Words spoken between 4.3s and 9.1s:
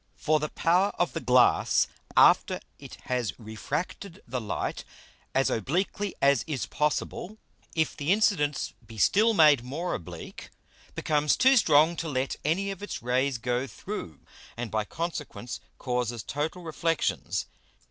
Light as obliquely as is possible, if the Incidence be